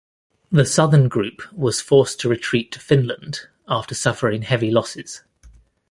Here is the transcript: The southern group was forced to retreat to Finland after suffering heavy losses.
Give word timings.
The 0.51 0.65
southern 0.65 1.09
group 1.09 1.43
was 1.53 1.79
forced 1.79 2.19
to 2.21 2.27
retreat 2.27 2.71
to 2.71 2.79
Finland 2.79 3.41
after 3.67 3.93
suffering 3.93 4.41
heavy 4.41 4.71
losses. 4.71 5.21